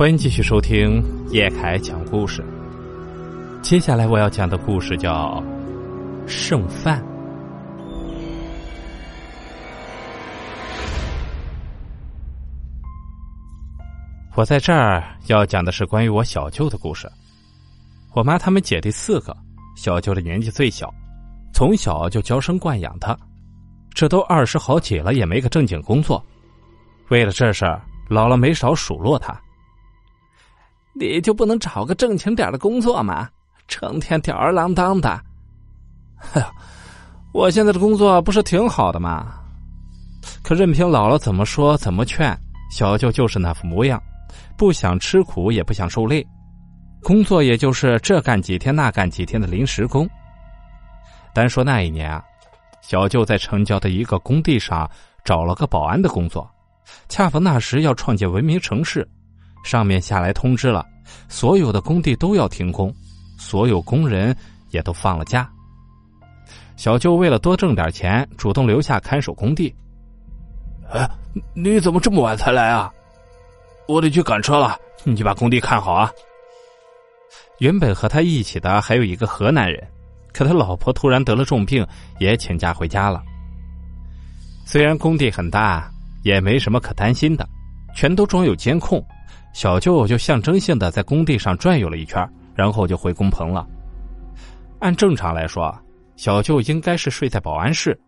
[0.00, 2.42] 欢迎继续收听叶凯讲故事。
[3.60, 5.44] 接下来我要讲的故事叫
[6.26, 7.04] 《剩饭》。
[14.34, 17.06] 我在这儿要讲的是关于我小舅的故事。
[18.14, 19.36] 我妈他们姐弟四个，
[19.76, 20.90] 小舅的年纪最小，
[21.52, 23.14] 从小就娇生惯养他。
[23.92, 26.24] 这都二十好几了，也没个正经工作。
[27.10, 29.38] 为了这事儿，姥姥没少数落他。
[30.94, 33.28] 你就不能找个正经点的工作吗？
[33.68, 35.08] 成天吊儿郎当的。
[36.34, 36.50] 哎呀，
[37.32, 39.34] 我现在的工作不是挺好的吗？
[40.42, 42.36] 可任凭姥姥怎么说怎么劝，
[42.70, 44.02] 小舅就是那副模样，
[44.56, 46.26] 不想吃苦，也不想受累，
[47.02, 50.08] 工作也就是这干几天那干几天的临时工。
[51.32, 52.24] 单说那一年啊。
[52.82, 54.90] 小舅在城郊的一个工地上
[55.22, 56.50] 找了个保安的工作，
[57.08, 59.06] 恰逢那时要创建文明城市，
[59.62, 60.86] 上面下来通知了，
[61.28, 62.94] 所有的工地都要停工，
[63.38, 64.36] 所有工人
[64.70, 65.48] 也都放了假。
[66.76, 69.74] 小舅为了多挣点钱，主动留下看守工地。
[70.90, 71.08] 哎，
[71.54, 72.90] 你怎么这么晚才来啊？
[73.86, 76.10] 我得去赶车了，你把工地看好啊。
[77.58, 79.86] 原本和他一起的还有一个河南人。
[80.32, 81.84] 可他老婆突然得了重病，
[82.20, 83.20] 也请假回家了。
[84.64, 85.90] 虽然工地很大，
[86.22, 87.46] 也没什么可担心的，
[87.96, 89.04] 全都装有监控。
[89.52, 93.66] 小舅就象征性的在工地上转悠了一圈，然后就回工棚了。
[94.78, 95.76] 按正常来说，
[96.16, 97.98] 小舅应该是睡在保安室，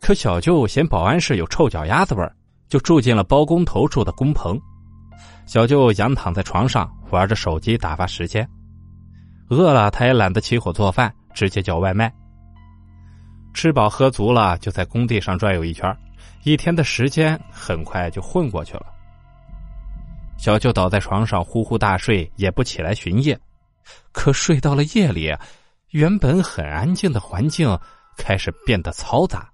[0.00, 2.34] 可小舅嫌保安室有臭脚丫子味儿，
[2.68, 4.60] 就住进了包工头住的工棚。
[5.46, 8.48] 小舅仰躺在床上，玩着手机打发时间。
[9.48, 11.12] 饿了，他也懒得起火做饭。
[11.34, 12.14] 直接叫外卖，
[13.54, 15.92] 吃饱喝足了，就在工地上转悠一圈，
[16.44, 18.86] 一天的时间很快就混过去了。
[20.44, 23.34] 小舅倒在床上呼呼大睡，也不起来巡夜。
[24.12, 25.34] 可睡到了夜里，
[25.92, 27.66] 原本很安静的环境
[28.18, 29.50] 开始变得嘈杂，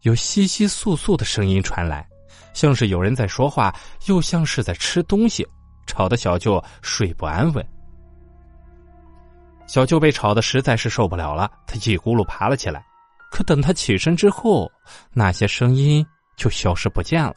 [0.00, 2.04] 有窸窸窣窣的声音传来，
[2.52, 3.72] 像是有人在说话，
[4.06, 5.46] 又像是在吃东西，
[5.86, 7.64] 吵得小舅睡不安稳。
[9.68, 12.84] 小舅被吵得实在是受不了了，他一咕噜爬了起来。
[13.30, 14.68] 可等他起身之后，
[15.12, 16.04] 那些声音
[16.36, 17.36] 就消失不见了。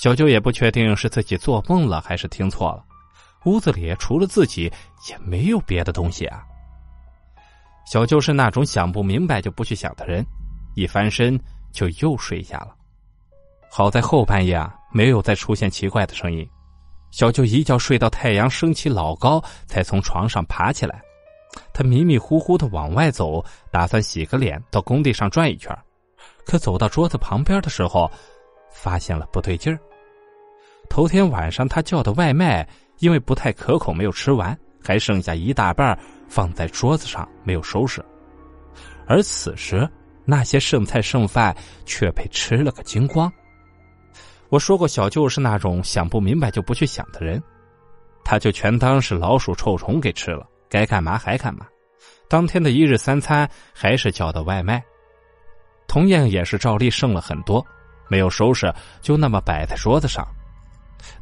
[0.00, 2.82] 小舅也不确定是自己做梦了还是听错了，
[3.44, 4.72] 屋子里除了自己
[5.10, 6.42] 也没有别的东西啊。
[7.84, 10.24] 小舅是那种想不明白就不去想的人，
[10.74, 11.38] 一翻身
[11.70, 12.74] 就又睡下了。
[13.70, 16.48] 好在后半夜啊，没有再出现奇怪的声音。
[17.10, 21.02] 小舅一觉睡到太阳升起老高，才从床上爬起来。
[21.74, 25.78] 他迷迷糊糊的往外走，打算洗个脸，到工地上转一圈。
[26.46, 28.10] 可走到桌子旁边的时候，
[28.72, 29.78] 发现了不对劲儿。
[30.90, 32.68] 头天晚上他叫的外卖，
[32.98, 35.96] 因为不太可口，没有吃完，还剩下一大半
[36.28, 38.04] 放在桌子上没有收拾。
[39.06, 39.88] 而此时，
[40.24, 41.56] 那些剩菜剩饭
[41.86, 43.32] 却被吃了个精光。
[44.48, 47.40] 我说过，小舅是那种想不明白就不去想的人，
[48.24, 51.66] 他就全当是老鼠臭虫给吃了，该干嘛还干嘛。
[52.28, 54.82] 当天的一日三餐还是叫的外卖，
[55.86, 57.64] 同样也是照例剩了很多，
[58.08, 60.26] 没有收拾，就那么摆在桌子上。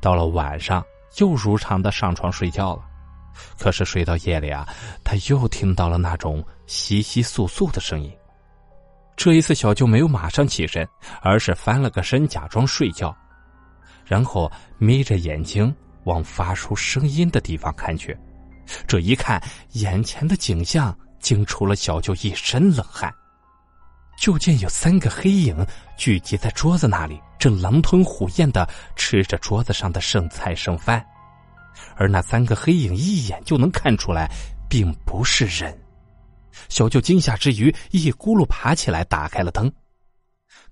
[0.01, 0.85] 到了晚上，
[1.19, 2.83] 又如常的上床睡觉了。
[3.59, 4.69] 可是睡到夜里啊，
[5.05, 8.13] 他又听到了那种窸窸窣窣的声音。
[9.17, 10.89] 这一次，小舅没有马上起身，
[11.23, 13.17] 而是翻了个身，假装睡觉，
[14.05, 15.75] 然后眯着眼睛
[16.05, 18.17] 往发出声音的地方看去。
[18.87, 23.13] 这一看，眼前的景象惊出了小舅一身冷汗。
[24.19, 25.65] 就见有三个黑影
[25.97, 31.05] 聚集在桌子那里，正狼吞虎咽的吃着桌子上的剩菜剩饭，
[31.97, 34.29] 而那三个黑影一眼就能看出来，
[34.69, 35.79] 并不是人。
[36.69, 39.73] 小舅惊吓之余，一咕噜爬起来，打开了灯。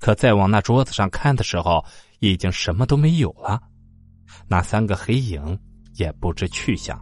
[0.00, 1.84] 可再往那桌子上看的时候，
[2.18, 3.62] 已经什么都没有了，
[4.48, 5.56] 那三个黑影
[5.94, 7.00] 也不知去向。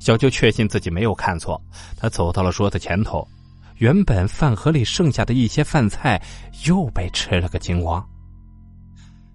[0.00, 1.62] 小舅确信自己没有看错，
[1.96, 3.26] 他走到了桌子前头，
[3.76, 6.20] 原本饭盒里剩下的一些饭菜
[6.66, 8.06] 又被吃了个精光。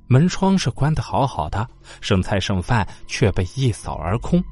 [0.08, 1.68] 门窗是关的好好的，
[2.02, 4.44] 剩菜剩饭却被一扫而空。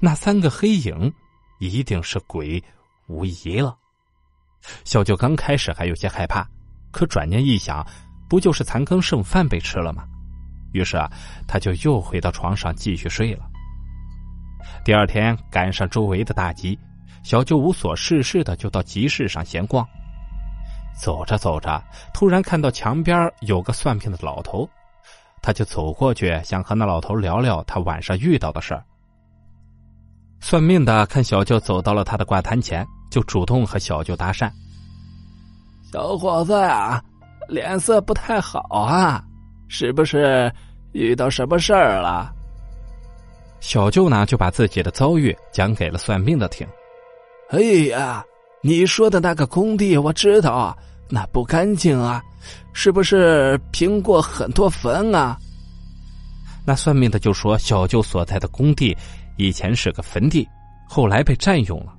[0.00, 1.12] 那三个黑影，
[1.60, 2.62] 一定是鬼。
[3.06, 3.74] 无疑了，
[4.84, 6.46] 小舅刚开始还有些害怕，
[6.90, 7.82] 可转念一想，
[8.28, 10.04] 不就是残羹剩饭被吃了吗？
[10.72, 11.10] 于是啊，
[11.46, 13.48] 他就又回到床上继续睡了。
[14.84, 16.78] 第二天赶上周围的大集，
[17.22, 19.86] 小舅无所事事的就到集市上闲逛。
[21.00, 21.82] 走着走着，
[22.12, 24.68] 突然看到墙边有个算命的老头，
[25.40, 28.84] 他就走过去，想和那老头聊聊他晚上遇到的事儿。
[30.40, 34.50] 算命的看小舅走到了他的卦摊前，就主动和小舅搭讪
[35.92, 37.02] ：“小伙子啊，
[37.48, 39.22] 脸色不太好啊，
[39.68, 40.52] 是不是
[40.92, 42.32] 遇到什么事儿了？”
[43.60, 46.66] 小舅呢，就把自己的遭遇讲给了算命的听。
[47.50, 48.22] 哎呀，
[48.62, 50.76] 你说的那个工地，我知道，
[51.08, 52.22] 那不干净啊，
[52.74, 55.38] 是不是平过很多坟啊？
[56.66, 58.94] 那算命的就说，小舅所在的工地
[59.38, 60.46] 以前是个坟地，
[60.86, 61.94] 后来被占用了，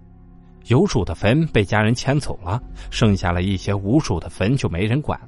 [0.67, 2.61] 有主的坟被家人迁走了，
[2.91, 5.19] 剩下了一些无主的坟就没人管。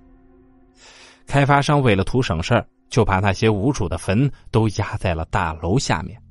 [1.25, 6.21] 开发商为了图省事，就把那些无主的坟都压在了大楼下面，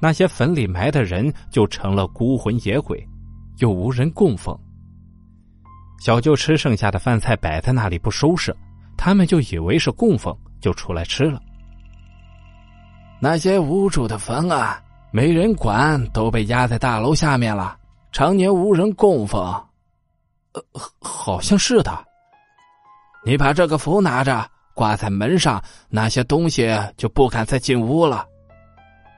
[0.00, 3.06] 那些坟里埋的人就成了孤魂野鬼。
[3.58, 4.56] 又无人供奉，
[6.00, 8.54] 小舅吃剩下的饭菜摆在那里不收拾，
[8.96, 11.40] 他们就以为是供奉，就出来吃了。
[13.20, 17.76] 那些无主的坟啊，没人管，都被压在大楼下面了，
[18.12, 19.42] 常年无人供奉。
[20.52, 20.62] 呃，
[21.00, 22.06] 好像是的。
[23.24, 28.24] 你把这个符拿着，挂在门上，那些东西就不敢再进屋了。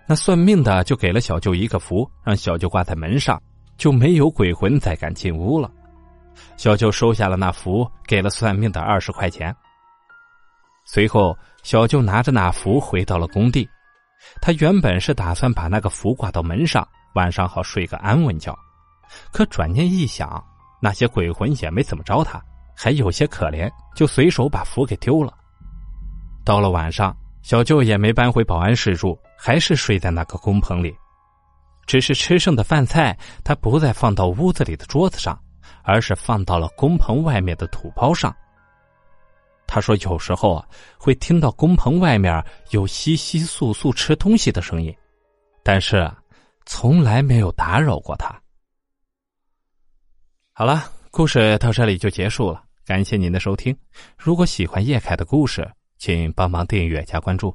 [0.06, 3.40] 那算命的就给了小舅一个符，让小舅挂在门上。
[3.80, 5.72] 就没有鬼魂再敢进屋了。
[6.58, 9.56] 小舅收下了那符，给了算命的二十块钱。
[10.84, 13.66] 随后，小舅拿着那符回到了工地。
[14.38, 18.54] 他原本是打算把那个符挂到门上，晚上好睡个安稳觉。
[19.32, 20.44] 可转念一想，
[20.82, 22.38] 那些鬼魂也没怎么着他，
[22.76, 23.66] 还有些可怜，
[23.96, 25.32] 就随手把符给丢了。
[26.44, 30.94] 到了晚上，小舅也没搬回保安室住，还是睡在那个工棚里。
[31.90, 35.36] 只是吃剩的饭菜，他不再放到屋子里的桌子上，
[35.82, 38.32] 而是放到了工棚外面的土包上。
[39.66, 40.64] 他说：“有时候啊，
[40.96, 42.32] 会听到工棚外面
[42.70, 44.96] 有窸窸窣窣吃东西的声音，
[45.64, 46.08] 但是
[46.64, 48.40] 从来没有打扰过他。”
[50.54, 52.62] 好了，故事到这里就结束了。
[52.86, 53.76] 感谢您的收听。
[54.16, 57.52] 如果喜欢叶凯的故事，请帮忙订阅加关注。